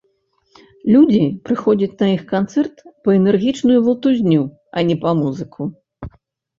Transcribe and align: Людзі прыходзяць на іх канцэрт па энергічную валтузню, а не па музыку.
Людзі 0.95 1.21
прыходзяць 1.49 1.91
на 2.01 2.07
іх 2.15 2.23
канцэрт 2.33 2.75
па 3.05 3.09
энергічную 3.19 3.79
валтузню, 3.91 4.43
а 4.75 4.89
не 4.93 5.01
па 5.07 5.19
музыку. 5.25 5.61